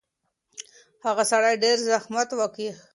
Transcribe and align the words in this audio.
هغه 1.05 1.23
سړي 1.31 1.53
ډېر 1.63 1.77
زحمت 1.89 2.29
وکښی. 2.39 2.69